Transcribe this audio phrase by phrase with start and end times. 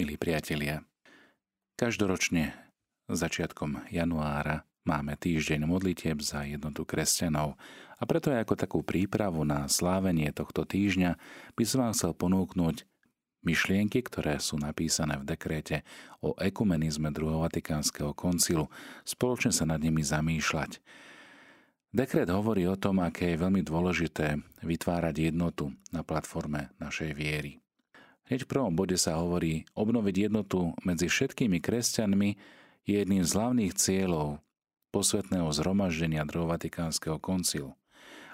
[0.00, 0.80] Milí priatelia,
[1.76, 2.56] každoročne
[3.04, 7.60] začiatkom januára máme týždeň modlitieb za jednotu kresťanov
[8.00, 11.20] a preto aj ako takú prípravu na slávenie tohto týždňa
[11.52, 12.88] by som vám chcel ponúknuť
[13.44, 15.84] myšlienky, ktoré sú napísané v dekréte
[16.24, 18.72] o ekumenizme druhého Vatikánskeho koncilu,
[19.04, 20.80] spoločne sa nad nimi zamýšľať.
[21.92, 27.60] Dekret hovorí o tom, aké je veľmi dôležité vytvárať jednotu na platforme našej viery.
[28.30, 32.30] Hneď v prvom bode sa hovorí, obnoviť jednotu medzi všetkými kresťanmi
[32.86, 34.38] je jedným z hlavných cieľov
[34.94, 37.74] posvetného zhromaždenia druhého Vatikánskeho koncilu.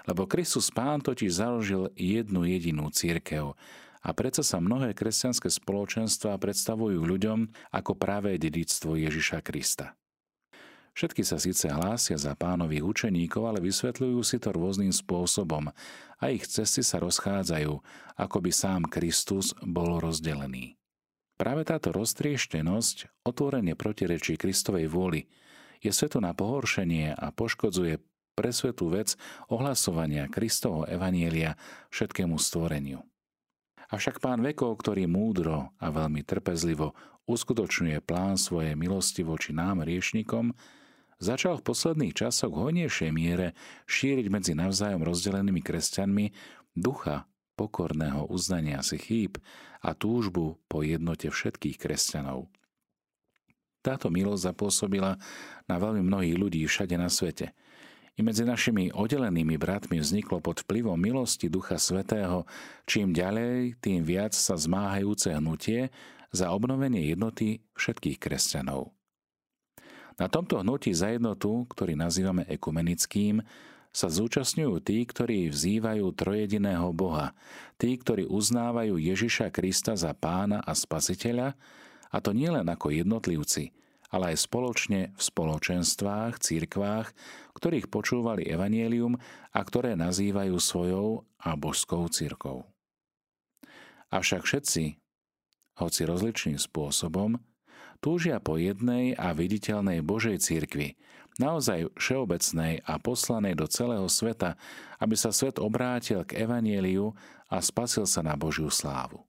[0.05, 3.57] Lebo Kristus Pán totiž založil jednu jedinú církev
[4.05, 9.97] a predsa sa mnohé kresťanské spoločenstva predstavujú ľuďom ako práve dedictvo Ježiša Krista.
[10.97, 15.69] Všetky sa síce hlásia za pánových učeníkov, ale vysvetľujú si to rôznym spôsobom
[16.17, 17.69] a ich cesty sa rozchádzajú,
[18.17, 20.73] ako by sám Kristus bol rozdelený.
[21.37, 25.29] Práve táto roztrieštenosť otvorene protirečí Kristovej vôli,
[25.85, 28.01] je svetu na pohoršenie a poškodzuje
[28.33, 29.13] pre svetú vec
[29.53, 31.61] ohlasovania Kristovho evanielia
[31.93, 33.05] všetkému stvoreniu.
[33.93, 36.97] Avšak pán vekov, ktorý múdro a veľmi trpezlivo
[37.29, 40.57] uskutočňuje plán svojej milosti voči nám, riešnikom,
[41.17, 43.57] začal v posledných časoch v hojnejšej miere
[43.89, 46.25] šíriť medzi navzájom rozdelenými kresťanmi
[46.77, 47.25] ducha
[47.57, 49.41] pokorného uznania si chýb
[49.81, 52.45] a túžbu po jednote všetkých kresťanov.
[53.81, 55.17] Táto milosť zapôsobila
[55.65, 57.55] na veľmi mnohých ľudí všade na svete.
[58.17, 62.49] I medzi našimi oddelenými bratmi vzniklo pod vplyvom milosti Ducha Svetého
[62.89, 65.93] čím ďalej, tým viac sa zmáhajúce hnutie
[66.33, 68.96] za obnovenie jednoty všetkých kresťanov.
[70.17, 73.45] Na tomto hnutí za jednotu, ktorý nazývame ekumenickým,
[73.93, 77.33] sa zúčastňujú tí, ktorí vzývajú trojediného Boha,
[77.81, 81.57] tí, ktorí uznávajú Ježiša Krista za pána a spasiteľa,
[82.13, 83.73] a to nielen ako jednotlivci,
[84.13, 87.07] ale aj spoločne v spoločenstvách, církvách,
[87.57, 89.17] ktorých počúvali evanielium
[89.53, 92.69] a ktoré nazývajú svojou a božskou církou.
[94.13, 94.83] Avšak všetci,
[95.83, 97.41] hoci rozličným spôsobom,
[97.99, 100.97] túžia po jednej a viditeľnej Božej cirkvi,
[101.37, 104.57] naozaj všeobecnej a poslanej do celého sveta,
[104.97, 107.13] aby sa svet obrátil k evanieliu
[107.47, 109.23] a spasil sa na Božiu slávu.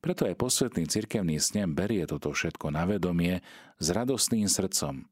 [0.00, 3.44] Preto aj posvetný cirkevný snem berie toto všetko na vedomie
[3.76, 5.04] s radostným srdcom.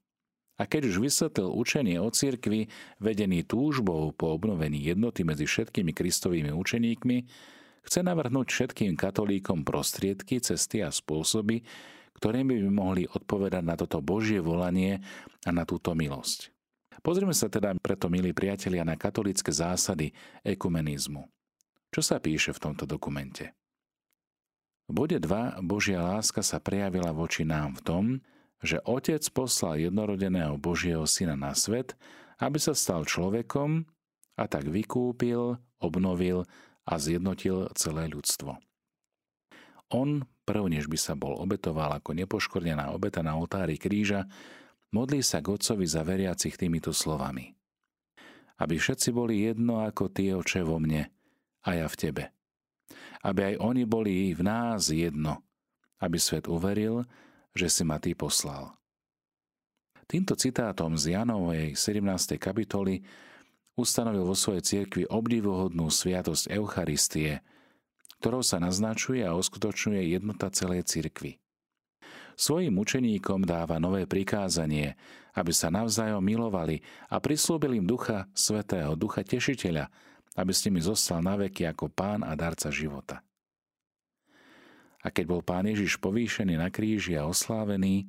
[0.59, 2.67] A keď už vysvetlil učenie o cirkvi,
[2.99, 7.17] vedený túžbou po obnovení jednoty medzi všetkými kristovými učeníkmi,
[7.87, 11.63] chce navrhnúť všetkým katolíkom prostriedky, cesty a spôsoby,
[12.19, 14.99] ktorými by mohli odpovedať na toto Božie volanie
[15.47, 16.51] a na túto milosť.
[16.99, 20.11] Pozrime sa teda preto, milí priatelia, na katolické zásady
[20.43, 21.31] ekumenizmu.
[21.95, 23.55] Čo sa píše v tomto dokumente?
[24.89, 28.05] V bode 2 Božia láska sa prejavila voči nám v tom,
[28.59, 31.95] že Otec poslal jednorodeného Božieho Syna na svet,
[32.43, 33.87] aby sa stal človekom
[34.35, 36.49] a tak vykúpil, obnovil
[36.89, 38.59] a zjednotil celé ľudstvo.
[39.95, 44.25] On, prv než by sa bol obetoval ako nepoškornená obeta na oltári kríža,
[44.97, 47.53] modlí sa k Otcovi za veriacich týmito slovami.
[48.57, 51.13] Aby všetci boli jedno ako Ty, oče, vo mne
[51.69, 52.25] a ja v Tebe.
[53.21, 55.45] Aby aj oni boli v nás jedno,
[56.01, 57.05] aby svet uveril,
[57.53, 58.73] že si ma Ty poslal.
[60.09, 62.41] Týmto citátom z Janovej 17.
[62.41, 63.05] kapitoly
[63.77, 67.37] ustanovil vo svojej cirkvi obdivuhodnú sviatosť Eucharistie–
[68.19, 71.39] ktorou sa naznačuje a uskutočňuje jednota celej cirkvy.
[72.39, 74.95] Svojim učeníkom dáva nové prikázanie,
[75.35, 76.79] aby sa navzájom milovali
[77.11, 79.91] a prislúbil im Ducha Svetého, Ducha Tešiteľa,
[80.39, 83.27] aby s nimi zostal na veky ako pán a darca života.
[85.03, 88.07] A keď bol pán Ježiš povýšený na kríži a oslávený,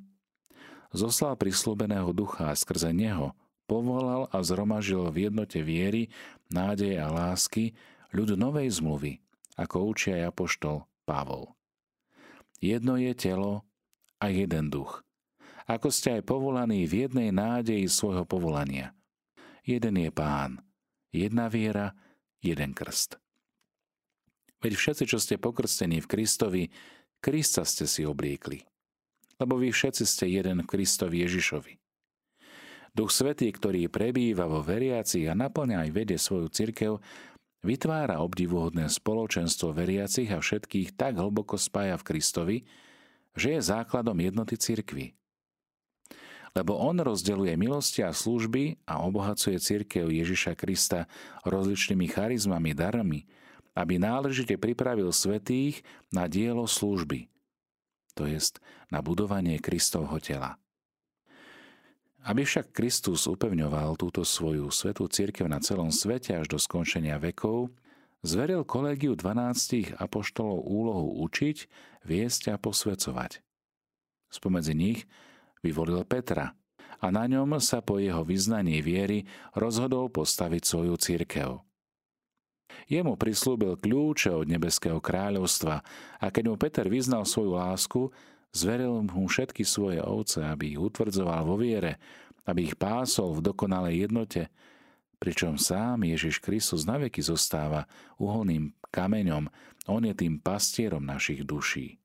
[0.94, 3.34] zoslal prislúbeného ducha a skrze neho
[3.70, 6.10] povolal a zromažil v jednote viery,
[6.50, 7.70] nádeje a lásky
[8.10, 9.22] ľud novej zmluvy,
[9.60, 11.52] ako učí aj apoštol Pavol.
[12.64, 13.68] Jedno je telo
[14.16, 15.04] a jeden duch.
[15.68, 18.96] Ako ste aj povolaní v jednej nádeji svojho povolania.
[19.62, 20.64] Jeden je pán,
[21.12, 21.92] jedna viera,
[22.40, 23.20] jeden krst.
[24.60, 26.62] Veď všetci, čo ste pokrstení v Kristovi,
[27.20, 28.64] Krista ste si obliekli.
[29.40, 31.80] Lebo vy všetci ste jeden v Kristovi Ježišovi.
[32.90, 36.98] Duch Svetý, ktorý prebýva vo veriacich a naplňa aj vedie svoju cirkev,
[37.60, 42.56] Vytvára obdivuhodné spoločenstvo veriacich a všetkých tak hlboko spája v Kristovi,
[43.36, 45.12] že je základom jednoty cirkvy.
[46.56, 51.06] Lebo on rozdeluje milosti a služby a obohacuje cirkev Ježiša Krista
[51.46, 53.28] rozličnými charizmami, darmi,
[53.76, 57.30] aby náležite pripravil svetých na dielo služby.
[58.18, 58.60] to jest
[58.90, 60.58] na budovanie Kristovho tela.
[62.20, 67.72] Aby však Kristus upevňoval túto svoju svetú církev na celom svete až do skončenia vekov,
[68.20, 71.56] zveril kolégiu 12 apoštolov úlohu učiť,
[72.04, 73.40] viesť a posvecovať.
[74.28, 75.08] Spomedzi nich
[75.64, 76.52] vyvolil Petra
[77.00, 79.24] a na ňom sa po jeho vyznaní viery
[79.56, 81.64] rozhodol postaviť svoju církev.
[82.86, 85.82] Jemu prislúbil kľúče od nebeského kráľovstva
[86.20, 88.02] a keď mu Peter vyznal svoju lásku,
[88.50, 92.02] zveril mu všetky svoje ovce, aby ich utvrdzoval vo viere,
[92.46, 94.50] aby ich pásol v dokonalej jednote,
[95.20, 97.84] pričom sám Ježiš Kristus naveky zostáva
[98.16, 99.46] uholným kameňom,
[99.86, 102.00] on je tým pastierom našich duší.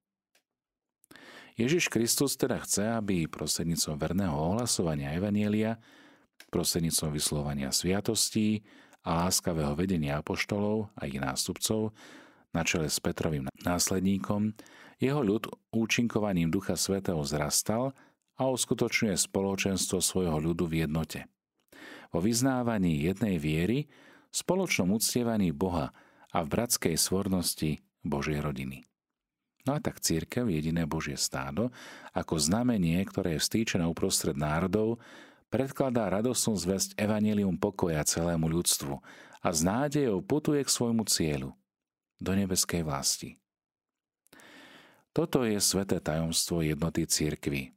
[1.55, 5.79] Ježiš Kristus teda chce, aby prostredníctvom verného ohlasovania Evanielia,
[6.51, 8.63] prostredníctvom vyslovania sviatostí
[9.07, 11.95] a láskavého vedenia apoštolov a ich nástupcov
[12.51, 14.51] na čele s Petrovým následníkom,
[14.99, 17.95] jeho ľud účinkovaním Ducha Svetého zrastal
[18.35, 21.25] a uskutočňuje spoločenstvo svojho ľudu v jednote–
[22.15, 23.91] o vyznávaní jednej viery,
[24.31, 25.91] spoločnom uctievaní Boha
[26.31, 28.87] a v bratskej svornosti Božej rodiny.
[29.65, 31.73] No a tak církev, jediné Božie stádo,
[32.13, 35.01] ako znamenie, ktoré je vstýčené uprostred národov,
[35.49, 38.93] predkladá radosnú zväzť evanelium pokoja celému ľudstvu
[39.41, 41.57] a s nádejou putuje k svojmu cieľu,
[42.21, 43.41] do nebeskej vlasti.
[45.15, 47.71] Toto je sveté tajomstvo jednoty církvy.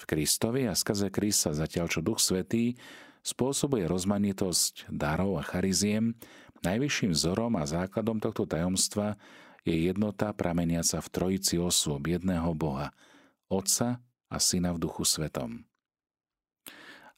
[0.00, 2.80] V Kristovi a skrze Krista zatiaľ čo Duch Svetý
[3.20, 6.16] spôsobuje rozmanitosť darov a chariziem,
[6.64, 9.20] najvyšším vzorom a základom tohto tajomstva
[9.68, 12.96] je jednota prameniaca v trojici osôb jedného Boha,
[13.52, 14.00] Otca
[14.32, 15.68] a Syna v Duchu Svetom.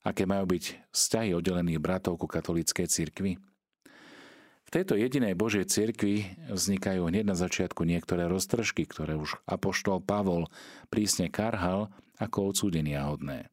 [0.02, 3.38] Aké majú byť vzťahy oddelených bratov ku katolíckej cirkvi?
[4.70, 10.46] V tejto jedinej Božej cirkvi vznikajú hneď na začiatku niektoré roztržky, ktoré už apoštol Pavol
[10.94, 11.90] prísne karhal
[12.22, 13.50] ako odsúdenia hodné.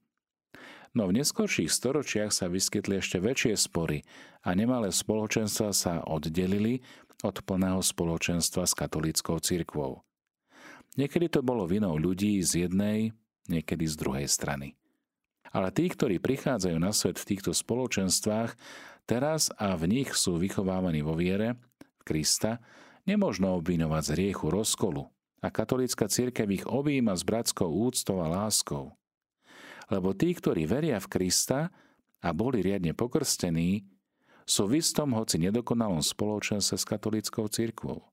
[0.94, 4.06] No v neskorších storočiach sa vyskytli ešte väčšie spory
[4.46, 6.86] a nemalé spoločenstva sa oddelili
[7.26, 10.06] od plného spoločenstva s katolíckou cirkvou.
[11.02, 13.10] Niekedy to bolo vinou ľudí z jednej,
[13.50, 14.78] niekedy z druhej strany.
[15.50, 18.54] Ale tí, ktorí prichádzajú na svet v týchto spoločenstvách,
[19.08, 21.56] teraz a v nich sú vychovávaní vo viere
[22.04, 22.60] Krista,
[23.08, 25.08] nemožno obvinovať z riechu rozkolu
[25.40, 28.98] a katolícka církev ich objíma s bratskou úctou a láskou
[29.88, 31.72] lebo tí, ktorí veria v Krista
[32.20, 33.88] a boli riadne pokrstení,
[34.48, 38.08] sú v istom, hoci nedokonalom spoločenstve s katolíckou cirkvou.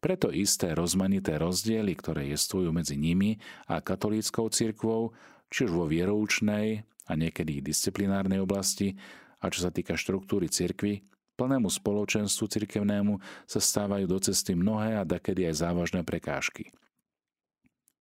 [0.00, 3.36] Preto isté rozmanité rozdiely, ktoré jestvujú medzi nimi
[3.68, 5.12] a katolíckou cirkvou,
[5.52, 8.96] či už vo vieroučnej a niekedy disciplinárnej oblasti,
[9.40, 11.04] a čo sa týka štruktúry cirkvy,
[11.36, 16.72] plnému spoločenstvu cirkevnému sa stávajú do cesty mnohé a dakedy aj závažné prekážky.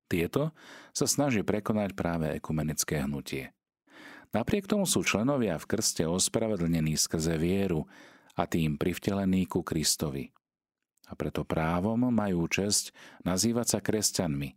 [0.08, 0.54] Tieto
[0.96, 3.52] sa snaží prekonať práve ekumenické hnutie.
[4.32, 7.88] Napriek tomu sú členovia v krste ospravedlnení skrze vieru
[8.36, 10.30] a tým privtelení ku Kristovi.
[11.08, 12.92] A preto právom majú česť
[13.24, 14.50] nazývať sa kresťanmi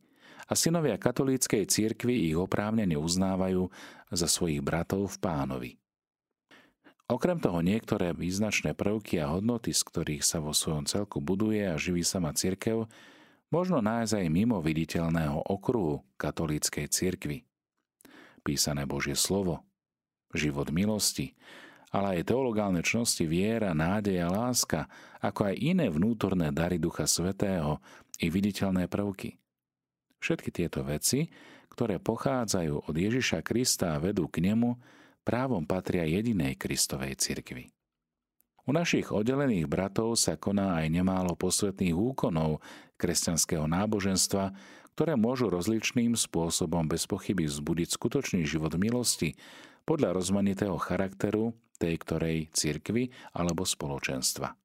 [0.48, 3.68] a synovia katolíckej cirkvi ich oprávnene uznávajú
[4.08, 5.70] za svojich bratov v pánovi.
[7.08, 11.80] Okrem toho niektoré význačné prvky a hodnoty, z ktorých sa vo svojom celku buduje a
[11.80, 12.84] živí sama cirkev,
[13.48, 17.48] možno nájsť aj mimo viditeľného okruhu katolíckej cirkvy.
[18.44, 19.64] Písané Božie slovo,
[20.36, 21.32] život milosti,
[21.88, 24.84] ale aj teologálne čnosti viera, nádej a láska,
[25.24, 27.80] ako aj iné vnútorné dary Ducha Svetého
[28.20, 29.40] i viditeľné prvky.
[30.20, 31.32] Všetky tieto veci,
[31.72, 34.76] ktoré pochádzajú od Ježiša Krista a vedú k nemu,
[35.28, 37.68] právom patria jedinej Kristovej cirkvi.
[38.64, 42.64] U našich oddelených bratov sa koná aj nemálo posvetných úkonov
[42.96, 44.56] kresťanského náboženstva,
[44.96, 49.36] ktoré môžu rozličným spôsobom bez pochyby vzbudiť skutočný život milosti
[49.84, 54.56] podľa rozmanitého charakteru tej ktorej cirkvy alebo spoločenstva.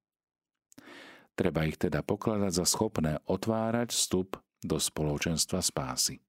[1.36, 6.24] Treba ich teda pokladať za schopné otvárať vstup do spoločenstva spásy.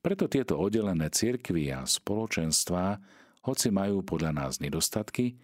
[0.00, 3.00] Preto tieto oddelené cirkvy a spoločenstvá,
[3.46, 5.38] hoci majú podľa nás nedostatky,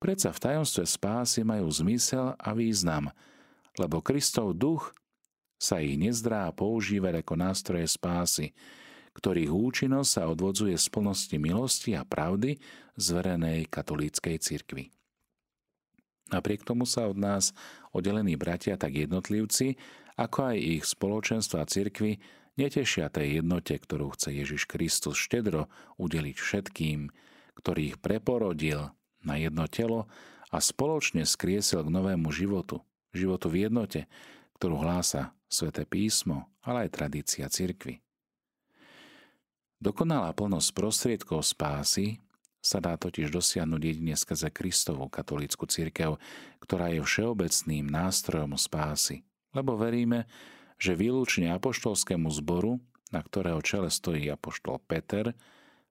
[0.00, 3.12] Predsa v tajomstve spásy majú zmysel a význam,
[3.76, 4.96] lebo Kristov duch
[5.60, 8.56] sa ich nezdrá používať ako nástroje spásy,
[9.12, 12.56] ktorých účinnosť sa odvodzuje z plnosti milosti a pravdy
[12.96, 14.88] zverenej katolíckej cirkvi.
[16.32, 17.52] Napriek tomu sa od nás
[17.92, 19.76] oddelení bratia tak jednotlivci,
[20.16, 22.16] ako aj ich spoločenstva cirkvy
[22.56, 25.68] netešia tej jednote, ktorú chce Ježiš Kristus štedro
[26.00, 27.12] udeliť všetkým,
[27.60, 28.90] ktorých preporodil
[29.20, 30.08] na jedno telo
[30.48, 32.80] a spoločne skriesil k novému životu,
[33.12, 34.08] životu v jednote,
[34.56, 38.00] ktorú hlása sveté písmo, ale aj tradícia cirkvy.
[39.80, 42.20] Dokonalá plnosť prostriedkov spásy
[42.60, 46.20] sa dá totiž dosiahnuť jedine skrze Kristovú katolícku cirkev,
[46.60, 49.24] ktorá je všeobecným nástrojom spásy.
[49.56, 50.28] Lebo veríme,
[50.76, 52.76] že výlučne apoštolskému zboru,
[53.08, 55.32] na ktorého čele stojí apoštol Peter,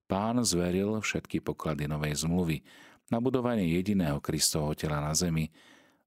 [0.10, 2.66] pán zveril všetky poklady novej zmluvy
[3.13, 5.54] na budovanie jediného Kristovho tela na zemi,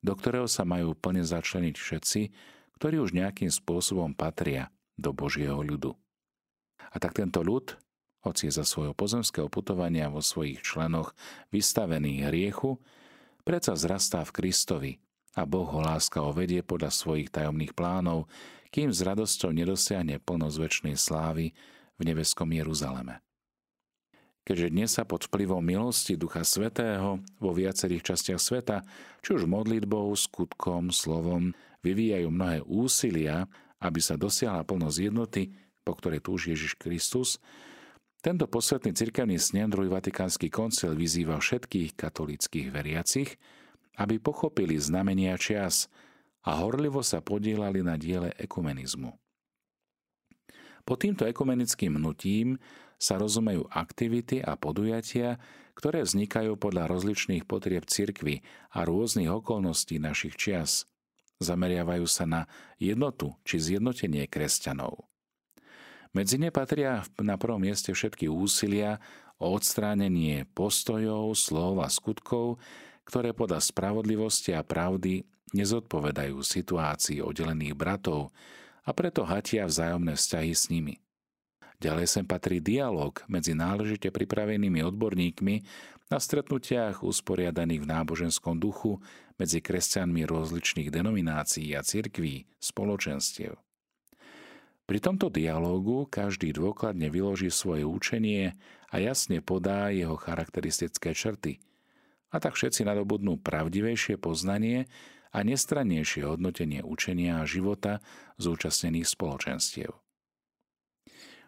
[0.02, 2.20] do ktorého sa majú plne začleniť všetci,
[2.82, 5.94] ktorí už nejakým spôsobom patria do Božieho ľudu.
[6.90, 7.78] A tak tento ľud,
[8.26, 11.14] hoci je za svojho pozemského putovania vo svojich členoch
[11.54, 12.82] vystavený hriechu,
[13.46, 14.92] predsa zrastá v Kristovi
[15.38, 18.26] a Boh ho láskavo vedie podľa svojich tajomných plánov,
[18.74, 21.54] kým s radosťou nedosiahne plnosť väčšnej slávy
[21.96, 23.22] v nebeskom Jeruzaleme.
[24.42, 28.82] Keďže dnes sa pod vplyvom milosti Ducha Svetého vo viacerých častiach sveta,
[29.22, 31.54] či už modlitbou, skutkom, slovom,
[31.86, 33.46] vyvíjajú mnohé úsilia,
[33.78, 35.54] aby sa dosiahla plnosť jednoty,
[35.86, 37.38] po ktorej túži Ježiš Kristus,
[38.22, 43.34] tento posvetný cirkevný snem druhý Vatikánsky koncil vyzýva všetkých katolických veriacich,
[43.98, 45.90] aby pochopili znamenia čias
[46.46, 49.10] a horlivo sa podielali na diele ekumenizmu.
[50.82, 52.58] Pod týmto ekumenickým hnutím
[53.02, 55.42] sa rozumejú aktivity a podujatia,
[55.74, 60.86] ktoré vznikajú podľa rozličných potrieb cirkvy a rôznych okolností našich čias.
[61.42, 62.40] Zameriavajú sa na
[62.78, 65.10] jednotu či zjednotenie kresťanov.
[66.14, 69.02] Medzi ne patria na prvom mieste všetky úsilia
[69.42, 72.62] o odstránenie postojov, slov a skutkov,
[73.02, 78.30] ktoré podľa spravodlivosti a pravdy nezodpovedajú situácii oddelených bratov
[78.86, 81.01] a preto hatia vzájomné vzťahy s nimi.
[81.82, 85.66] Ďalej sem patrí dialog medzi náležite pripravenými odborníkmi
[86.14, 89.02] na stretnutiach usporiadaných v náboženskom duchu
[89.34, 93.58] medzi kresťanmi rozličných denominácií a cirkví, spoločenstiev.
[94.86, 98.54] Pri tomto dialógu každý dôkladne vyloží svoje učenie
[98.86, 101.58] a jasne podá jeho charakteristické črty.
[102.30, 104.86] A tak všetci nadobudnú pravdivejšie poznanie
[105.34, 107.98] a nestrannejšie hodnotenie učenia a života
[108.38, 110.01] zúčastnených spoločenstiev.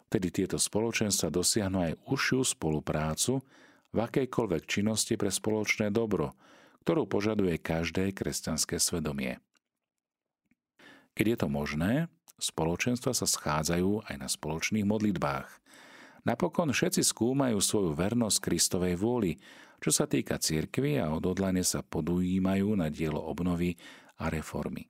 [0.09, 3.43] Vtedy tieto spoločenstva dosiahnu aj užšiu spoluprácu
[3.91, 6.37] v akejkoľvek činnosti pre spoločné dobro,
[6.85, 9.41] ktorú požaduje každé kresťanské svedomie.
[11.15, 11.93] Keď je to možné,
[12.45, 15.49] Spoločenstva sa schádzajú aj na spoločných modlitbách.
[16.27, 19.39] Napokon všetci skúmajú svoju vernosť Kristovej vôli,
[19.79, 23.77] čo sa týka cirkvy a odhodlane sa podujímajú na dielo obnovy
[24.19, 24.89] a reformy.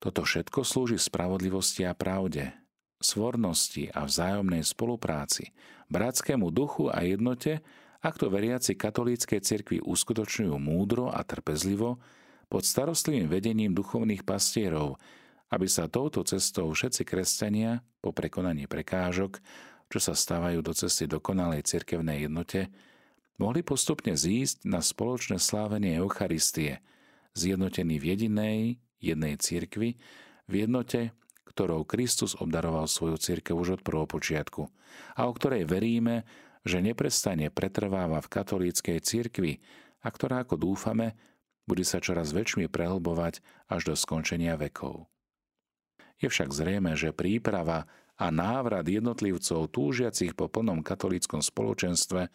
[0.00, 2.52] Toto všetko slúži spravodlivosti a pravde,
[3.00, 5.50] svornosti a vzájomnej spolupráci,
[5.88, 7.64] bratskému duchu a jednote,
[8.00, 12.00] ak to veriaci katolíckej cirkvi uskutočňujú múdro a trpezlivo
[12.48, 14.96] pod starostlivým vedením duchovných pastierov,
[15.50, 19.42] aby sa touto cestou všetci kresťania po prekonaní prekážok,
[19.90, 22.70] čo sa stávajú do cesty dokonalej cirkevnej jednote,
[23.36, 26.78] mohli postupne zísť na spoločné slávenie Eucharistie,
[27.34, 28.58] zjednotený v jedinej,
[29.02, 29.98] jednej cirkvi,
[30.46, 31.10] v jednote,
[31.50, 34.70] ktorou Kristus obdaroval svoju cirkev už od prvopočiatku
[35.18, 36.22] a o ktorej veríme,
[36.62, 39.58] že neprestane pretrváva v katolíckej cirkvi
[40.00, 41.18] a ktorá, ako dúfame,
[41.66, 45.10] bude sa čoraz väčšmi prehlbovať až do skončenia vekov.
[46.20, 47.88] Je však zrejme, že príprava
[48.20, 52.28] a návrat jednotlivcov túžiacich po plnom katolíckom spoločenstve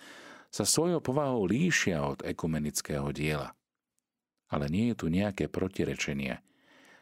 [0.50, 3.54] sa svojou povahou líšia od ekumenického diela.
[4.50, 6.42] Ale nie je tu nejaké protirečenie,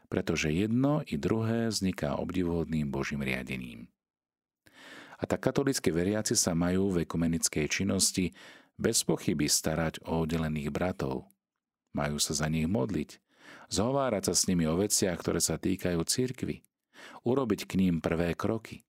[0.09, 3.87] pretože jedno i druhé vzniká obdivuhodným Božím riadením.
[5.19, 8.35] A tak katolícky veriaci sa majú v ekumenickej činnosti
[8.75, 11.31] bez pochyby starať o oddelených bratov.
[11.95, 13.21] Majú sa za nich modliť,
[13.71, 16.65] zhovárať sa s nimi o veciach, ktoré sa týkajú cirkvy,
[17.23, 18.83] urobiť k ním prvé kroky.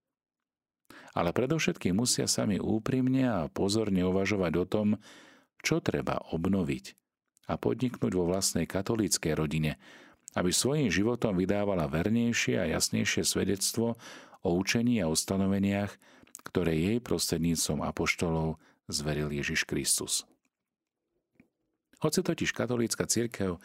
[1.15, 4.89] Ale predovšetkým musia sami úprimne a pozorne uvažovať o tom,
[5.63, 6.99] čo treba obnoviť
[7.47, 9.77] a podniknúť vo vlastnej katolíckej rodine,
[10.35, 13.95] aby svojim životom vydávala vernejšie a jasnejšie svedectvo
[14.43, 15.95] o učení a ustanoveniach,
[16.45, 18.61] ktoré jej prostredníctvom apoštolov
[18.91, 20.29] zveril Ježiš Kristus.
[22.05, 23.57] Hoci totiž katolícka církev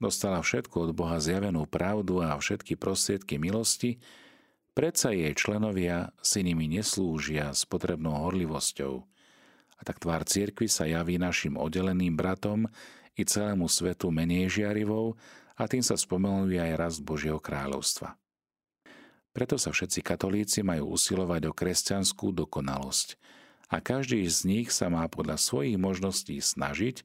[0.00, 4.00] dostala všetko od Boha zjavenú pravdu a všetky prostriedky milosti,
[4.72, 9.04] predsa jej členovia si nimi neslúžia s potrebnou horlivosťou.
[9.76, 12.70] A tak tvár cirkvi sa javí našim oddeleným bratom
[13.12, 15.18] i celému svetu menej žiarivou
[15.56, 18.16] a tým sa spomenuje aj rast Božieho kráľovstva.
[19.32, 23.16] Preto sa všetci katolíci majú usilovať o kresťanskú dokonalosť
[23.72, 27.00] a každý z nich sa má podľa svojich možností snažiť,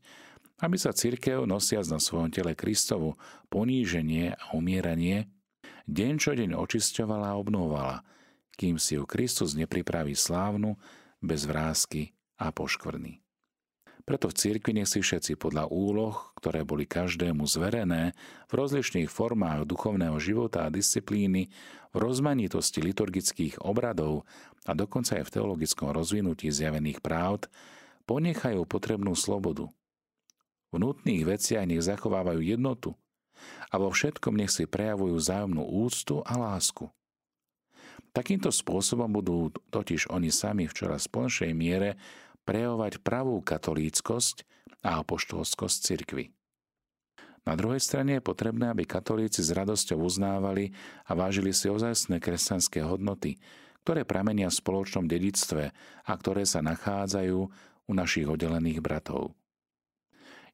[0.60, 3.16] aby sa cirkev nosiac na svojom tele Kristovu
[3.48, 5.32] poníženie a umieranie
[5.88, 8.04] deň čo deň očisťovala a obnovala,
[8.60, 10.76] kým si ju Kristus nepripraví slávnu,
[11.24, 13.27] bez vrázky a poškvrny.
[14.08, 18.16] Preto v cirkvi nech si všetci podľa úloh, ktoré boli každému zverené,
[18.48, 21.52] v rozličných formách duchovného života a disciplíny,
[21.92, 24.24] v rozmanitosti liturgických obradov
[24.64, 27.52] a dokonca aj v teologickom rozvinutí zjavených práv,
[28.08, 29.68] ponechajú potrebnú slobodu.
[30.72, 32.96] V nutných veciach nech zachovávajú jednotu
[33.68, 36.88] a vo všetkom nech si prejavujú zájomnú úctu a lásku.
[38.16, 42.00] Takýmto spôsobom budú totiž oni sami v čoraz plnšej miere
[42.48, 44.48] prejavovať pravú katolíckosť
[44.88, 46.32] a apoštolskosť cirkvy.
[47.44, 50.76] Na druhej strane je potrebné, aby katolíci s radosťou uznávali
[51.08, 53.40] a vážili si ozajstné kresťanské hodnoty,
[53.88, 55.72] ktoré pramenia v spoločnom dedictve
[56.04, 57.40] a ktoré sa nachádzajú
[57.88, 59.32] u našich oddelených bratov.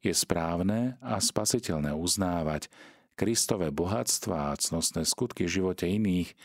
[0.05, 2.69] Je správne a spasiteľné uznávať
[3.17, 6.37] Kristové bohatstva a cnostné skutky v živote iných,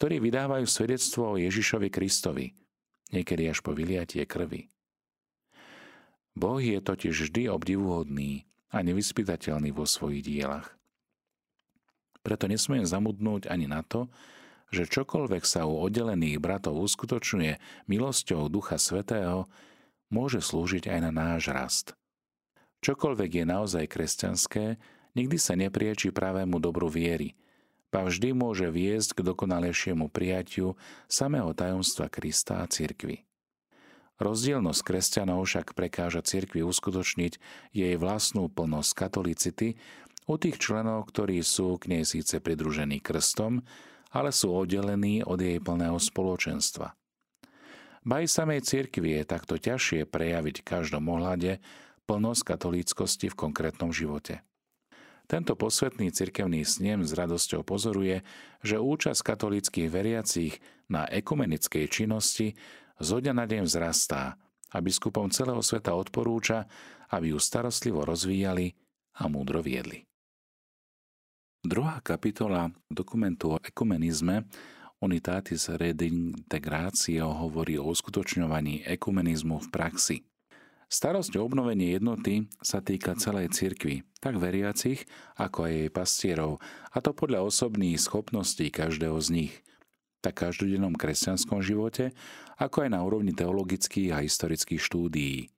[0.00, 2.56] ktorí vydávajú svedectvo o Ježišovi Kristovi,
[3.12, 4.72] niekedy až po vyliatie krvi.
[6.40, 10.72] Boh je totiž vždy obdivuhodný a nevyspytateľný vo svojich dielach.
[12.24, 14.08] Preto nesmiem zamudnúť ani na to,
[14.72, 19.52] že čokoľvek sa u oddelených bratov uskutočňuje milosťou Ducha Svetého,
[20.08, 21.86] môže slúžiť aj na náš rast.
[22.80, 24.80] Čokoľvek je naozaj kresťanské,
[25.12, 27.36] nikdy sa neprieči pravému dobru viery,
[27.92, 30.78] pa vždy môže viesť k dokonalejšiemu prijatiu
[31.10, 33.28] samého tajomstva Krista a cirkvi.
[34.20, 37.40] Rozdielnosť kresťanov však prekáža cirkvi uskutočniť
[37.72, 39.80] jej vlastnú plnosť katolicity
[40.28, 43.64] u tých členov, ktorí sú k nej síce pridružení krstom,
[44.12, 46.92] ale sú oddelení od jej plného spoločenstva.
[48.04, 51.56] Baj samej cirkvi je takto ťažšie prejaviť v každom ohľade
[52.04, 54.44] plnosť katolíckosti v konkrétnom živote.
[55.30, 58.26] Tento posvetný cirkevný snem s radosťou pozoruje,
[58.66, 60.58] že účasť katolíckých veriacich
[60.90, 62.58] na ekumenickej činnosti
[63.00, 64.36] zo dňa na deň vzrastá
[64.70, 66.68] a biskupom celého sveta odporúča,
[67.10, 68.76] aby ju starostlivo rozvíjali
[69.18, 70.04] a múdro viedli.
[71.64, 74.48] Druhá kapitola dokumentu o ekumenizme
[75.00, 80.16] Unitatis Redintegratio hovorí o uskutočňovaní ekumenizmu v praxi.
[80.90, 85.08] Starosť o obnovenie jednoty sa týka celej cirkvi, tak veriacich,
[85.40, 86.52] ako aj jej pastierov,
[86.92, 89.54] a to podľa osobných schopností každého z nich–
[90.20, 92.12] tak každodennom kresťanskom živote,
[92.60, 95.48] ako aj na úrovni teologických a historických štúdií.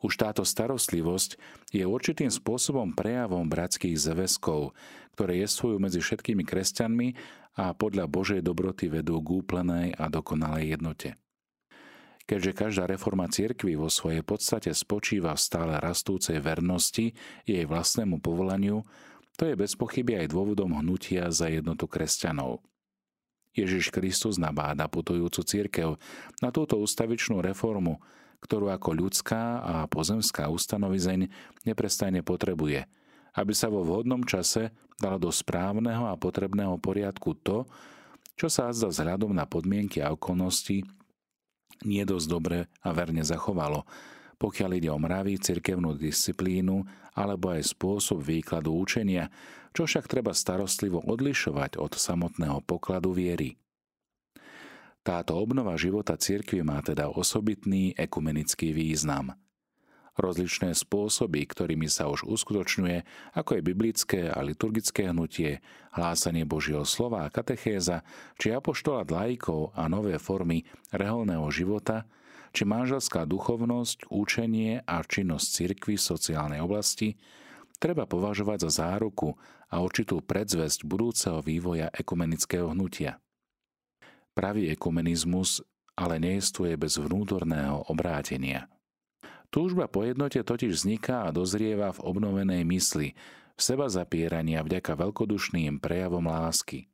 [0.00, 1.38] Už táto starostlivosť
[1.70, 4.72] je určitým spôsobom prejavom bratských zväzkov,
[5.14, 7.08] ktoré jestvujú medzi všetkými kresťanmi
[7.60, 11.20] a podľa Božej dobroty vedú k úplnej a dokonalej jednote.
[12.24, 17.12] Keďže každá reforma cirkvy vo svojej podstate spočíva v stále rastúcej vernosti
[17.44, 18.86] jej vlastnému povolaniu,
[19.36, 22.64] to je bez pochyby aj dôvodom hnutia za jednotu kresťanov–
[23.50, 25.88] Ježiš Kristus nabáda putujúcu církev
[26.38, 27.98] na túto ustavičnú reformu,
[28.40, 31.28] ktorú ako ľudská a pozemská ustanovizeň
[31.66, 32.86] neprestajne potrebuje,
[33.36, 37.68] aby sa vo vhodnom čase dalo do správneho a potrebného poriadku to,
[38.38, 40.86] čo sa azda vzhľadom na podmienky a okolnosti
[41.84, 43.84] nie dosť dobre a verne zachovalo,
[44.40, 46.80] pokiaľ ide o mravy, cirkevnú disciplínu
[47.12, 49.28] alebo aj spôsob výkladu učenia,
[49.70, 53.58] čo však treba starostlivo odlišovať od samotného pokladu viery.
[55.00, 59.32] Táto obnova života cirkvi má teda osobitný ekumenický význam.
[60.20, 62.98] Rozličné spôsoby, ktorými sa už uskutočňuje,
[63.32, 65.64] ako je biblické a liturgické hnutie,
[65.96, 68.04] hlásanie Božieho slova a katechéza,
[68.36, 72.04] či apoštolat laikov a nové formy reholného života–
[72.50, 77.14] či manželská duchovnosť, učenie a činnosť cirkvy v sociálnej oblasti
[77.80, 79.34] treba považovať za záruku
[79.72, 83.16] a určitú predzvesť budúceho vývoja ekumenického hnutia.
[84.36, 85.64] Pravý ekumenizmus
[85.96, 88.68] ale neestuje bez vnútorného obrátenia.
[89.50, 93.18] Túžba po jednote totiž vzniká a dozrieva v obnovenej mysli,
[93.58, 96.86] v seba zapierania vďaka veľkodušným prejavom lásky–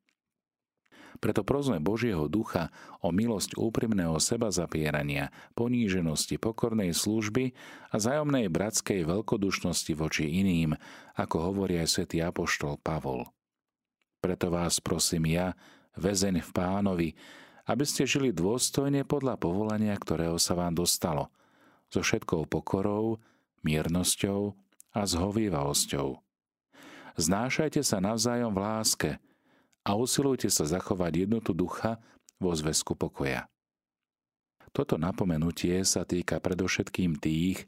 [1.16, 2.68] preto prosme Božieho ducha
[3.00, 7.56] o milosť úprimného seba zapierania, poníženosti, pokornej služby
[7.92, 10.76] a zájomnej bratskej veľkodušnosti voči iným,
[11.16, 13.28] ako hovorí aj svätý Apoštol Pavol.
[14.20, 15.52] Preto vás prosím ja,
[15.96, 17.08] väzeň v pánovi,
[17.66, 21.32] aby ste žili dôstojne podľa povolania, ktorého sa vám dostalo,
[21.90, 23.18] so všetkou pokorou,
[23.66, 24.54] miernosťou
[24.94, 26.08] a zhovývavosťou.
[27.16, 29.10] Znášajte sa navzájom v láske–
[29.86, 32.02] a usilujte sa zachovať jednotu ducha
[32.42, 33.46] vo zväzku pokoja.
[34.74, 37.64] Toto napomenutie sa týka predovšetkým tých,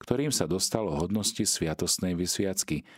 [0.00, 2.88] ktorým sa dostalo hodnosti sviatostnej vysviacky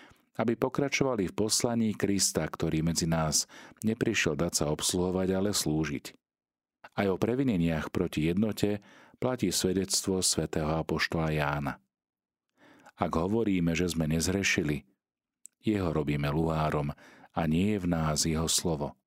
[0.40, 3.44] aby pokračovali v poslaní Krista, ktorý medzi nás
[3.85, 6.16] neprišiel dať sa obsluhovať, ale slúžiť.
[6.96, 8.80] Aj o previneniach proti jednote
[9.20, 11.76] platí svedectvo svätého Apoštola Jána.
[12.96, 14.85] Ak hovoríme, že sme nezrešili,
[15.61, 16.92] jeho robíme luhárom
[17.35, 18.99] a nie je v nás jeho slovo.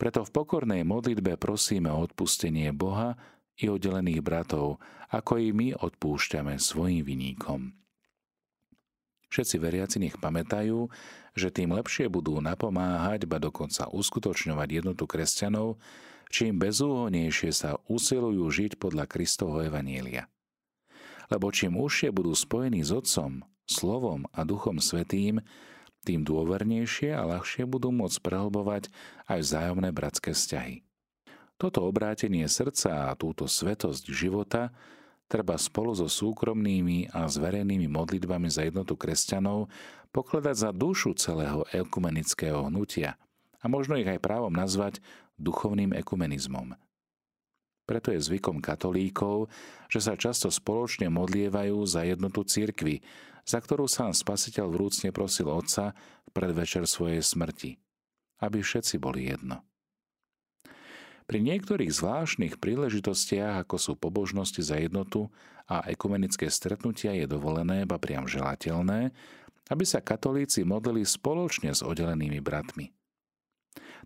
[0.00, 3.20] Preto v pokornej modlitbe prosíme o odpustenie Boha
[3.60, 4.80] i oddelených bratov,
[5.12, 7.76] ako i my odpúšťame svojim viníkom.
[9.30, 10.90] Všetci veriaci nech pamätajú,
[11.38, 15.78] že tým lepšie budú napomáhať, ba dokonca uskutočňovať jednotu kresťanov,
[16.32, 20.26] čím bezúhonejšie sa usilujú žiť podľa Kristovho Evanielia.
[21.30, 25.38] Lebo čím užšie budú spojení s Otcom, Slovom a Duchom Svetým,
[26.04, 28.88] tým dôvernejšie a ľahšie budú môcť prehlbovať
[29.28, 30.84] aj vzájomné bratské vzťahy.
[31.60, 34.72] Toto obrátenie srdca a túto svetosť života
[35.28, 39.68] treba spolu so súkromnými a zverejnými modlitbami za jednotu kresťanov
[40.10, 43.20] pokladať za dušu celého ekumenického hnutia
[43.60, 45.04] a možno ich aj právom nazvať
[45.36, 46.74] duchovným ekumenizmom.
[47.84, 49.50] Preto je zvykom katolíkov,
[49.90, 53.02] že sa často spoločne modlievajú za jednotu cirkvy,
[53.44, 57.76] za ktorú sám spasiteľ vrúcne prosil otca v predvečer svojej smrti,
[58.44, 59.64] aby všetci boli jedno.
[61.30, 65.30] Pri niektorých zvláštnych príležitostiach, ako sú pobožnosti za jednotu
[65.70, 69.14] a ekumenické stretnutia, je dovolené, ba priam želateľné,
[69.70, 72.90] aby sa katolíci modlili spoločne s oddelenými bratmi.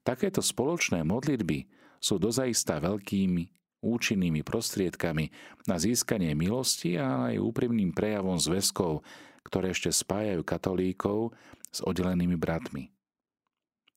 [0.04, 1.64] Takéto spoločné modlitby
[1.96, 5.28] sú dozaista veľkými, účinnými prostriedkami
[5.68, 9.04] na získanie milosti a aj úprimným prejavom zväzkov,
[9.44, 11.36] ktoré ešte spájajú katolíkov
[11.68, 12.94] s oddelenými bratmi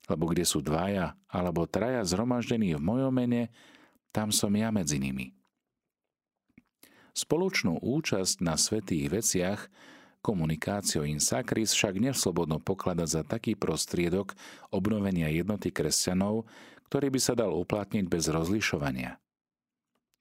[0.07, 3.51] lebo kde sú dvaja alebo traja zhromaždení v mojom mene,
[4.15, 5.35] tam som ja medzi nimi.
[7.11, 9.61] Spoločnú účasť na svetých veciach
[10.23, 14.33] komunikáciou in sacris však neslobodno pokladať za taký prostriedok
[14.71, 16.47] obnovenia jednoty kresťanov,
[16.87, 19.19] ktorý by sa dal uplatniť bez rozlišovania.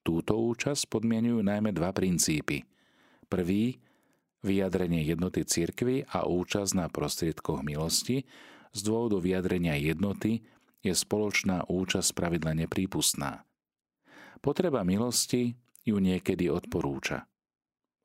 [0.07, 2.63] Túto účasť podmienujú najmä dva princípy.
[3.27, 3.75] Prvý,
[4.39, 8.23] vyjadrenie jednoty cirkvy a účasť na prostriedkoch milosti,
[8.71, 10.47] z dôvodu vyjadrenia jednoty
[10.79, 13.43] je spoločná účasť pravidla neprípustná.
[14.39, 17.27] Potreba milosti ju niekedy odporúča.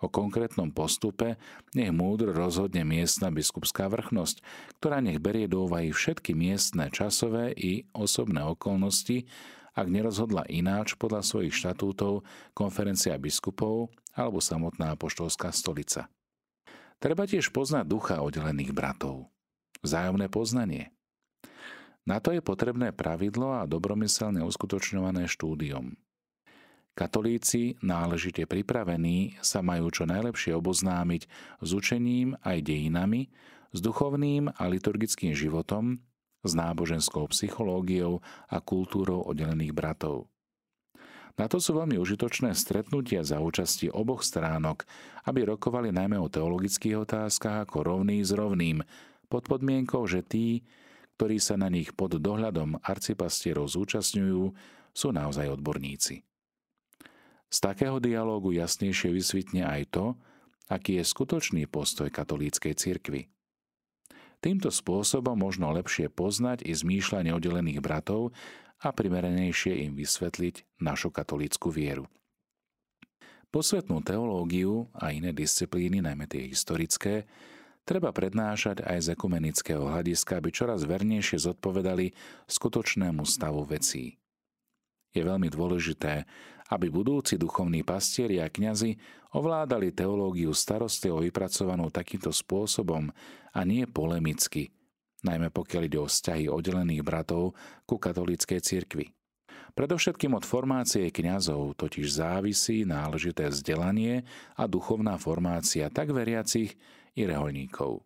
[0.02, 1.38] O konkrétnom postupe
[1.78, 4.42] nech múdr rozhodne miestna biskupská vrchnosť,
[4.82, 9.30] ktorá nech berie do úvahy všetky miestne časové i osobné okolnosti,
[9.72, 16.08] ak nerozhodla ináč podľa svojich štatútov konferencia biskupov alebo samotná apoštolská stolica.
[17.02, 19.32] Treba tiež poznať ducha oddelených bratov
[19.82, 20.94] vzájomné poznanie.
[22.02, 25.94] Na to je potrebné pravidlo a dobromyselne uskutočňované štúdium.
[26.92, 31.22] Katolíci, náležite pripravení, sa majú čo najlepšie oboznámiť
[31.62, 33.30] s učením aj dejinami,
[33.72, 36.04] s duchovným a liturgickým životom,
[36.42, 40.26] s náboženskou psychológiou a kultúrou oddelených bratov.
[41.32, 44.84] Na to sú veľmi užitočné stretnutia za účasti oboch stránok,
[45.24, 48.84] aby rokovali najmä o teologických otázkach ako rovný s rovným,
[49.32, 50.60] pod podmienkou, že tí,
[51.16, 54.42] ktorí sa na nich pod dohľadom arcipastierov zúčastňujú,
[54.92, 56.20] sú naozaj odborníci.
[57.48, 60.06] Z takého dialógu jasnejšie vysvitne aj to,
[60.68, 63.32] aký je skutočný postoj katolíckej cirkvi.
[64.42, 68.34] Týmto spôsobom možno lepšie poznať i zmýšľanie oddelených bratov
[68.82, 72.10] a primerenejšie im vysvetliť našu katolícku vieru.
[73.54, 77.30] Posvetnú teológiu a iné disciplíny, najmä tie historické,
[77.86, 82.10] treba prednášať aj z ekumenického hľadiska, aby čoraz vernejšie zodpovedali
[82.50, 84.18] skutočnému stavu vecí.
[85.14, 86.26] Je veľmi dôležité,
[86.72, 88.96] aby budúci duchovní pastieri a kňazi
[89.36, 93.12] ovládali teológiu starostlivo vypracovanú takýmto spôsobom
[93.52, 94.72] a nie polemicky,
[95.20, 97.52] najmä pokiaľ ide o vzťahy oddelených bratov
[97.84, 99.12] ku katolíckej cirkvi.
[99.72, 104.24] Predovšetkým od formácie kňazov totiž závisí náležité vzdelanie
[104.56, 106.76] a duchovná formácia tak veriacich,
[107.12, 108.00] i reholníkov.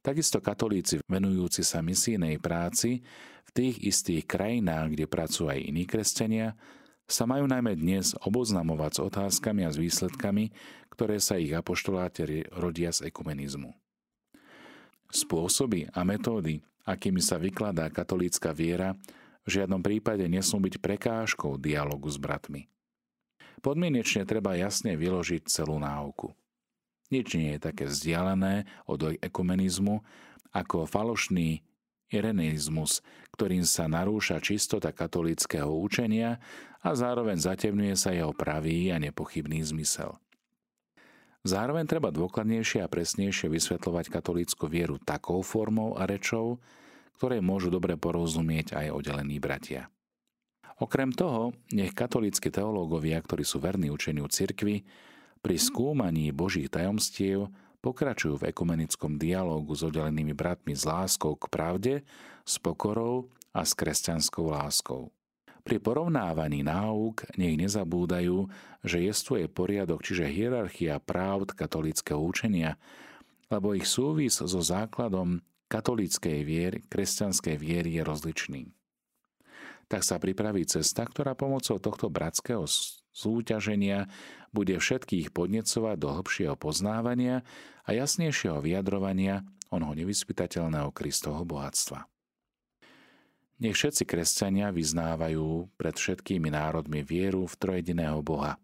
[0.00, 3.04] Takisto katolíci venujúci sa misijnej práci
[3.44, 6.56] v tých istých krajinách, kde pracujú aj iní kresťania,
[7.08, 10.52] sa majú najmä dnes oboznamovať s otázkami a s výsledkami,
[10.92, 13.72] ktoré sa ich apoštoláte rodia z ekumenizmu.
[15.08, 18.92] Spôsoby a metódy, akými sa vykladá katolícka viera,
[19.48, 22.68] v žiadnom prípade nesmú byť prekážkou dialogu s bratmi.
[23.64, 26.36] Podmienečne treba jasne vyložiť celú náuku.
[27.08, 30.04] Nič nie je také vzdialené od ekumenizmu
[30.52, 31.64] ako falošný
[32.12, 33.04] irenizmus,
[33.36, 36.40] ktorým sa narúša čistota katolického učenia
[36.82, 40.16] a zároveň zatemňuje sa jeho pravý a nepochybný zmysel.
[41.46, 46.58] Zároveň treba dôkladnejšie a presnejšie vysvetľovať katolícku vieru takou formou a rečou,
[47.16, 49.90] ktoré môžu dobre porozumieť aj oddelení bratia.
[50.78, 54.86] Okrem toho, nech katolícky teológovia, ktorí sú verní učeniu cirkvy,
[55.38, 57.50] pri skúmaní Božích tajomstiev
[57.88, 61.94] pokračujú v ekumenickom dialógu s oddelenými bratmi s láskou k pravde,
[62.44, 65.08] s pokorou a s kresťanskou láskou.
[65.64, 68.44] Pri porovnávaní náuk nech nezabúdajú,
[68.84, 72.76] že jestvuje poriadok, čiže hierarchia práv katolického učenia,
[73.48, 75.40] lebo ich súvis so základom
[75.72, 78.62] katolíckej viery, kresťanskej viery je rozličný.
[79.88, 82.68] Tak sa pripraví cesta, ktorá pomocou tohto bratského
[83.12, 84.04] súťaženia
[84.52, 87.46] bude všetkých podnecovať do hĺbšieho poznávania
[87.84, 92.08] a jasnejšieho vyjadrovania onho nevyspytateľného Kristovho bohatstva.
[93.58, 98.54] Nech všetci kresťania vyznávajú pred všetkými národmi vieru v trojediného Boha,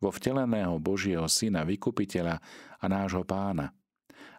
[0.00, 2.40] vo vteleného Božieho Syna, Vykupiteľa
[2.80, 3.76] a nášho Pána.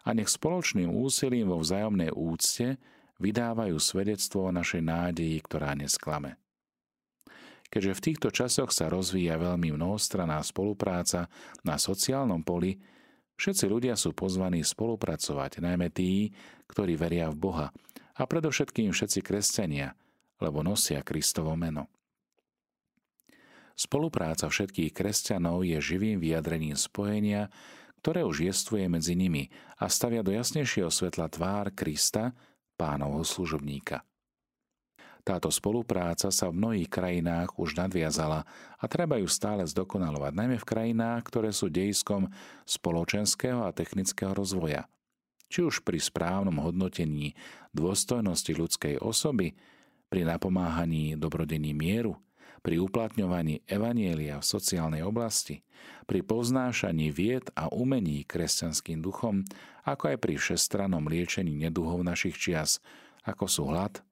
[0.04, 2.76] A nech spoločným úsilím vo vzájomnej úcte
[3.22, 6.36] vydávajú svedectvo o našej nádeji, ktorá nesklame.
[7.74, 11.26] Keďže v týchto časoch sa rozvíja veľmi mnohostranná spolupráca
[11.66, 12.78] na sociálnom poli,
[13.34, 16.30] všetci ľudia sú pozvaní spolupracovať, najmä tí,
[16.70, 17.66] ktorí veria v Boha
[18.14, 19.90] a predovšetkým všetci kresťania,
[20.38, 21.90] lebo nosia Kristovo meno.
[23.74, 27.50] Spolupráca všetkých kresťanov je živým vyjadrením spojenia,
[27.98, 29.50] ktoré už jestvuje medzi nimi
[29.82, 32.38] a stavia do jasnejšieho svetla tvár Krista,
[32.78, 34.06] pánovho služobníka.
[35.24, 38.44] Táto spolupráca sa v mnohých krajinách už nadviazala
[38.76, 42.28] a treba ju stále zdokonalovať, najmä v krajinách, ktoré sú dejskom
[42.68, 44.84] spoločenského a technického rozvoja–
[45.54, 47.38] či už pri správnom hodnotení
[47.70, 49.54] dôstojnosti ľudskej osoby,
[50.10, 52.18] pri napomáhaní dobrodení mieru,
[52.58, 55.62] pri uplatňovaní evanielia v sociálnej oblasti,
[56.10, 59.46] pri poznášaní vied a umení kresťanským duchom,
[59.86, 62.82] ako aj pri všestrannom liečení neduhov našich čias,
[63.22, 64.02] ako sú hlad,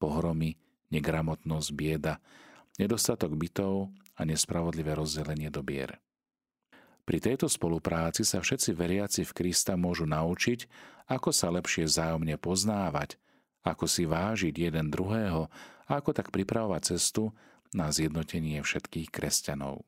[0.00, 0.56] pohromy,
[0.88, 2.18] negramotnosť, bieda,
[2.80, 6.00] nedostatok bytov a nespravodlivé rozdelenie dobier.
[7.04, 10.64] Pri tejto spolupráci sa všetci veriaci v Krista môžu naučiť,
[11.10, 13.20] ako sa lepšie vzájomne poznávať,
[13.66, 15.50] ako si vážiť jeden druhého
[15.84, 17.34] a ako tak pripravovať cestu
[17.76, 19.84] na zjednotenie všetkých kresťanov.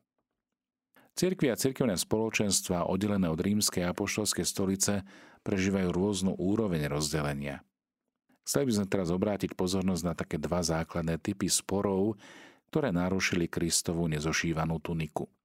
[1.13, 4.93] Cirkvi a cirkevné spoločenstva oddelené od rímskej apoštolskej stolice
[5.45, 7.61] prežívajú rôznu úroveň rozdelenia.
[8.43, 12.19] Chceli by sme teraz obrátiť pozornosť na také dva základné typy sporov,
[12.69, 15.27] ktoré narušili Kristovu nezošívanú tuniku–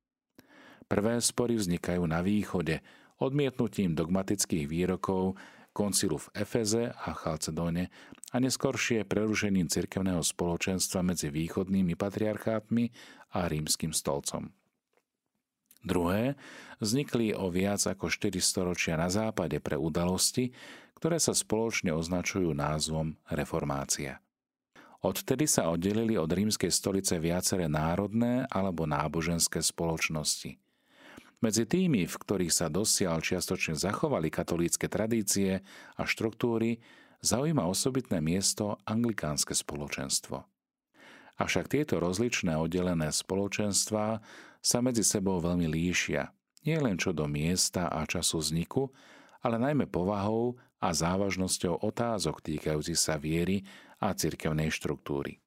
[0.89, 2.81] Prvé spory vznikajú na východe,
[3.21, 5.37] odmietnutím dogmatických výrokov
[5.77, 7.93] koncilu v Efeze a Chalcedóne
[8.33, 12.89] a neskoršie prerušením cirkevného spoločenstva medzi východnými patriarchátmi
[13.37, 14.49] a rímským stolcom.
[15.85, 16.41] Druhé
[16.81, 20.51] vznikli o viac ako 4 storočia na západe pre udalosti,
[20.99, 24.19] ktoré sa spoločne označujú názvom reformácia.
[24.99, 30.59] Odtedy sa oddelili od rímskej stolice viaceré národné alebo náboženské spoločnosti–
[31.39, 35.63] medzi tými, v ktorých sa dosiaľ čiastočne zachovali katolícke tradície
[35.95, 36.83] a štruktúry,
[37.23, 40.43] zaujíma osobitné miesto anglikánske spoločenstvo.
[41.39, 44.19] Avšak tieto rozličné oddelené spoločenstvá
[44.59, 46.35] sa medzi sebou veľmi líšia,
[46.67, 48.91] nie len čo do miesta a času vzniku,
[49.39, 53.67] ale najmä povahou a závažnosťou otázok týkajúcich sa viery
[53.99, 55.43] a cirkevnej štruktúry.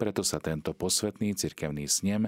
[0.00, 2.26] Preto sa tento posvetný cirkevný snem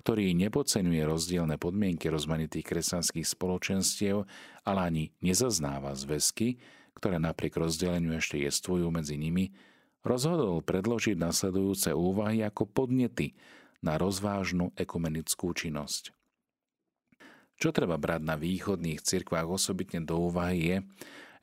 [0.00, 4.24] ktorý nepodceňuje rozdielne podmienky rozmanitých kresťanských spoločenstiev,
[4.64, 6.56] ale ani nezaznáva zväzky,
[6.96, 9.52] ktoré napriek rozdeleniu ešte jestvujú medzi nimi,
[10.02, 13.36] rozhodol predložiť nasledujúce úvahy ako podnety
[13.84, 16.14] na rozvážnu ekumenickú činnosť.
[17.62, 20.76] Čo treba brať na východných cirkvách osobitne do úvahy je,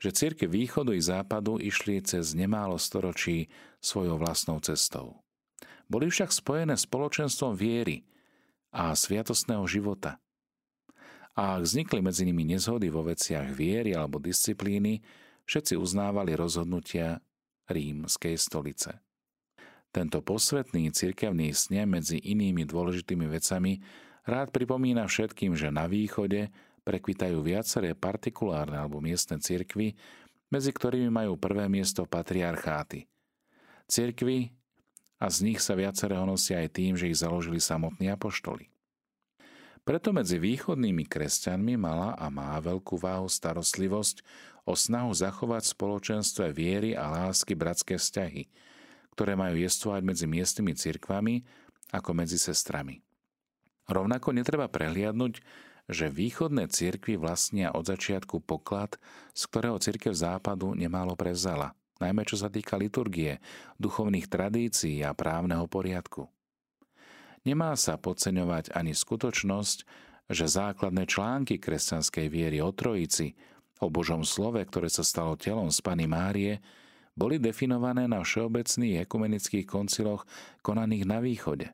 [0.04, 3.48] že cirke východu i západu išli cez nemálo storočí
[3.80, 5.24] svojou vlastnou cestou.
[5.88, 8.04] Boli však spojené spoločenstvom viery,
[8.70, 10.22] a sviatostného života.
[11.34, 15.02] A ak vznikli medzi nimi nezhody vo veciach viery alebo disciplíny,
[15.48, 17.24] všetci uznávali rozhodnutia
[17.72, 19.00] rímskej stolice.
[19.90, 23.82] Tento posvetný cirkevný snem medzi inými dôležitými vecami
[24.30, 26.54] rád pripomína všetkým, že na východe
[26.86, 29.98] prekvitajú viaceré partikulárne alebo miestne cirkvy,
[30.50, 33.06] medzi ktorými majú prvé miesto patriarcháty.
[33.90, 34.54] Cirkvy,
[35.20, 38.72] a z nich sa viaceré honosia aj tým, že ich založili samotní apoštoli.
[39.84, 44.22] Preto medzi východnými kresťanmi mala a má veľkú váhu starostlivosť
[44.64, 48.48] o snahu zachovať v spoločenstve viery a lásky bratské vzťahy,
[49.18, 51.36] ktoré majú jestvovať medzi miestnymi cirkvami
[51.90, 53.02] ako medzi sestrami.
[53.90, 55.42] Rovnako netreba prehliadnúť,
[55.90, 59.02] že východné cirkvy vlastnia od začiatku poklad,
[59.34, 63.42] z ktorého cirkev západu nemálo prevzala, najmä čo sa týka liturgie,
[63.82, 66.30] duchovných tradícií a právneho poriadku.
[67.42, 69.78] Nemá sa podceňovať ani skutočnosť,
[70.30, 73.34] že základné články kresťanskej viery o Trojici,
[73.82, 76.62] o Božom slove, ktoré sa stalo telom z Pany Márie,
[77.18, 80.30] boli definované na všeobecných ekumenických konciloch
[80.62, 81.74] konaných na východe.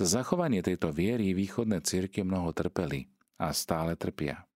[0.00, 4.48] Za zachovanie tejto viery východné cirky mnoho trpeli a stále trpia.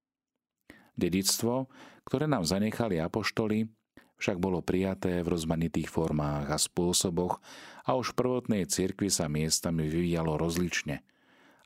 [0.97, 1.69] Dedictvo,
[2.09, 3.69] ktoré nám zanechali apoštoli,
[4.17, 7.45] však bolo prijaté v rozmanitých formách a spôsoboch
[7.85, 11.05] a už v prvotnej cirkvi sa miestami vyvíjalo rozlične.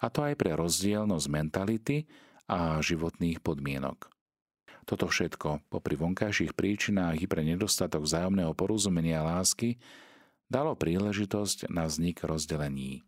[0.03, 2.11] A to aj pre rozdielnosť mentality
[2.51, 4.11] a životných podmienok.
[4.91, 9.79] Toto všetko, popri vonkajších príčinách i pre nedostatok vzájomného porozumenia a lásky,
[10.51, 13.07] dalo príležitosť na vznik rozdelení.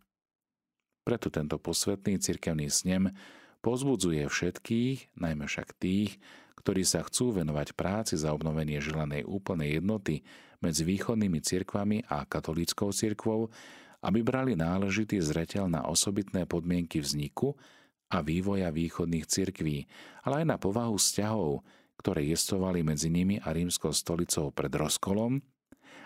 [1.11, 3.11] Preto tento posvetný cirkevný snem
[3.59, 6.15] pozbudzuje všetkých, najmä však tých,
[6.55, 10.23] ktorí sa chcú venovať práci za obnovenie želanej úplnej jednoty
[10.63, 13.51] medzi východnými cirkvami a katolíckou cirkvou,
[13.99, 17.59] aby brali náležitý zreteľ na osobitné podmienky vzniku
[18.07, 19.91] a vývoja východných cirkví,
[20.23, 21.59] ale aj na povahu vzťahov,
[21.99, 25.43] ktoré jestovali medzi nimi a rímskou stolicou pred rozkolom,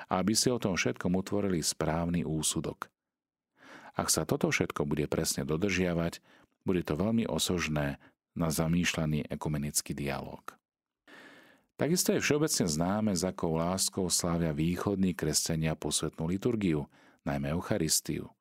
[0.10, 2.95] aby si o tom všetkom utvorili správny úsudok.
[3.96, 6.20] Ak sa toto všetko bude presne dodržiavať,
[6.68, 7.98] bude to veľmi osožné
[8.36, 10.44] na zamýšľaný ekumenický dialog.
[11.76, 16.88] Takisto je všeobecne známe, s akou láskou slávia východní kresťania posvetnú liturgiu,
[17.28, 18.32] najmä Eucharistiu,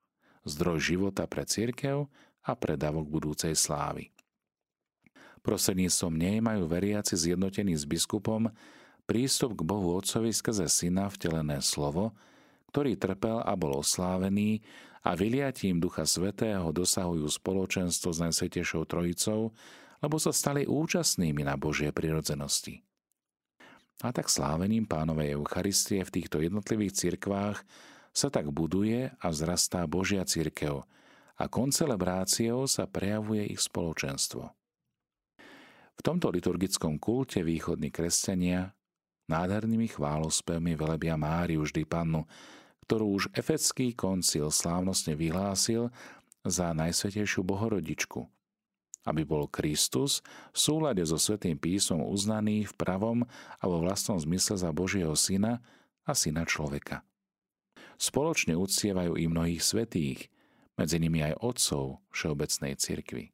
[0.46, 2.06] zdroj života pre církev
[2.46, 4.14] a pre davok budúcej slávy.
[5.42, 8.48] Prostredníctvom nej majú veriaci zjednotení s biskupom
[9.04, 12.16] prístup k Bohu Otcovi skrze Syna vtelené slovo,
[12.72, 14.64] ktorý trpel a bol oslávený
[15.04, 19.52] a vyliatím Ducha Svetého dosahujú spoločenstvo s Najsvetejšou Trojicou,
[20.00, 22.80] lebo sa stali účastnými na Božie prirodzenosti.
[24.00, 27.62] A tak slávením pánovej Eucharistie v týchto jednotlivých cirkvách
[28.10, 30.84] sa tak buduje a vzrastá Božia cirkev
[31.34, 34.50] a koncelebráciou sa prejavuje ich spoločenstvo.
[35.94, 38.74] V tomto liturgickom kulte východní kresťania
[39.30, 42.26] nádhernými chválospevmi velebia Máriu vždy pannu,
[42.84, 45.88] ktorú už efecký koncil slávnostne vyhlásil
[46.44, 48.28] za najsvetejšiu bohorodičku,
[49.08, 50.20] aby bol Kristus
[50.52, 53.18] v súlade so Svetým písmom uznaný v pravom
[53.56, 55.64] a vo vlastnom zmysle za Božieho syna
[56.04, 57.00] a syna človeka.
[57.96, 60.28] Spoločne uctievajú i mnohých svetých,
[60.74, 63.30] medzi nimi aj otcov Všeobecnej cirkvi.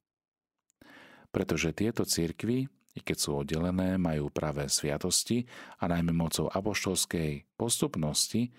[1.32, 5.46] Pretože tieto cirkvy i keď sú oddelené, majú práve sviatosti
[5.78, 8.50] a najmä mocou apoštolskej postupnosti,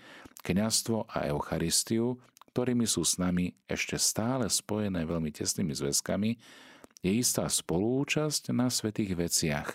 [0.41, 2.19] kňastvo a Eucharistiu,
[2.51, 6.31] ktorými sú s nami ešte stále spojené veľmi tesnými zväzkami,
[7.01, 9.69] je istá spolúčasť na svetých veciach,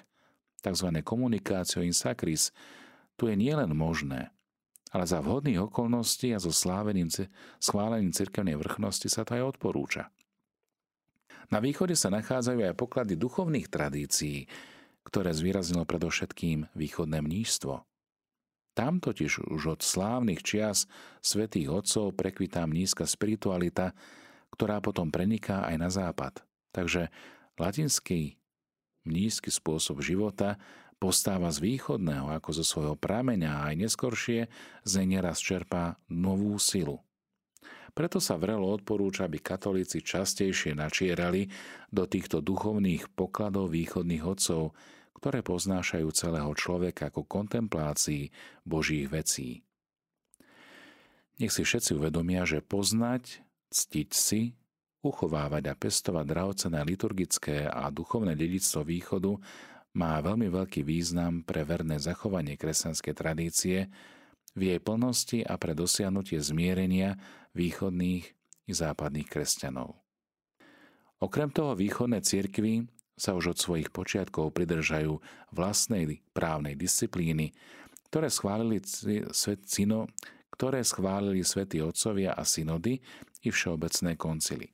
[0.62, 0.88] tzv.
[1.02, 2.54] komunikácio in sacris,
[3.16, 4.30] tu je nielen možné,
[4.92, 7.08] ale za vhodných okolností a so slávením,
[7.58, 10.12] schválením cirkevnej vrchnosti sa to aj odporúča.
[11.50, 14.50] Na východe sa nachádzajú aj poklady duchovných tradícií,
[15.06, 17.86] ktoré zvýraznilo predovšetkým východné mníštvo.
[18.76, 20.84] Tam totiž už od slávnych čias
[21.24, 23.96] svätých otcov prekvitá mnízka spiritualita,
[24.52, 26.44] ktorá potom preniká aj na západ.
[26.76, 27.08] Takže
[27.56, 28.36] latinský
[29.08, 30.60] mnízky spôsob života
[31.00, 34.40] postáva z východného ako zo svojho prameňa a aj neskoršie
[34.84, 37.00] z nej neraz čerpá novú silu.
[37.96, 41.48] Preto sa vrelo odporúča, aby katolíci častejšie načierali
[41.88, 44.76] do týchto duchovných pokladov východných otcov,
[45.16, 48.28] ktoré poznášajú celého človeka ako kontemplácii
[48.68, 49.64] Božích vecí.
[51.40, 53.40] Nech si všetci uvedomia, že poznať,
[53.72, 54.52] ctiť si,
[55.00, 59.32] uchovávať a pestovať drahocené liturgické a duchovné dedictvo východu
[59.96, 63.88] má veľmi veľký význam pre verné zachovanie kresťanskej tradície,
[64.56, 67.20] v jej plnosti a pre dosiahnutie zmierenia
[67.52, 68.24] východných
[68.66, 70.00] i západných kresťanov.
[71.20, 75.16] Okrem toho východné cirkvy sa už od svojich počiatkov pridržajú
[75.52, 77.56] vlastnej právnej disciplíny,
[78.12, 78.84] ktoré schválili,
[79.64, 80.08] sino,
[80.52, 83.00] ktoré schválili svätí otcovia a synody
[83.44, 84.68] i všeobecné koncily.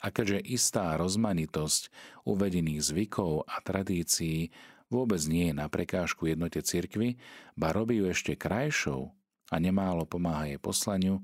[0.00, 1.92] A keďže istá rozmanitosť
[2.24, 4.48] uvedených zvykov a tradícií
[4.90, 7.16] vôbec nie je na prekážku jednote cirkvy,
[7.54, 9.14] ba robí ju ešte krajšou
[9.48, 11.22] a nemálo pomáha jej poslaniu,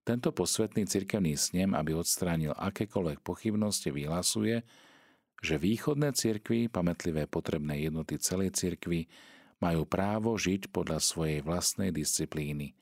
[0.00, 4.66] tento posvetný cirkevný snem, aby odstránil akékoľvek pochybnosti, vyhlasuje,
[5.38, 9.06] že východné cirkvy, pamätlivé potrebné jednoty celej cirkvy,
[9.60, 12.72] majú právo žiť podľa svojej vlastnej disciplíny,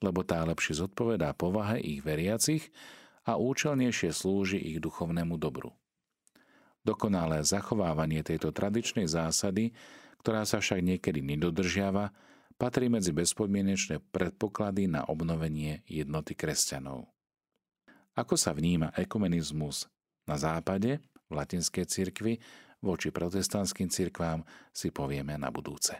[0.00, 2.70] lebo tá lepšie zodpovedá povahe ich veriacich
[3.26, 5.74] a účelnejšie slúži ich duchovnému dobru.
[6.82, 9.70] Dokonalé zachovávanie tejto tradičnej zásady,
[10.22, 12.10] ktorá sa však niekedy nedodržiava,
[12.58, 17.10] patrí medzi bezpodmienečné predpoklady na obnovenie jednoty kresťanov.
[18.12, 19.88] Ako sa vníma ekumenizmus
[20.28, 22.36] na západe, v latinskej cirkvi,
[22.84, 25.96] voči protestantským cirkvám si povieme na budúce.